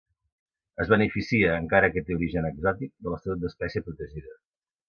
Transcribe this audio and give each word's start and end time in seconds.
Es 0.85 0.89
beneficia, 0.93 1.51
encara 1.65 1.91
que 1.97 2.03
té 2.09 2.17
origen 2.21 2.49
exòtic, 2.51 2.93
de 3.05 3.13
l'estatut 3.15 3.45
d'espècie 3.45 3.89
protegida. 3.91 4.39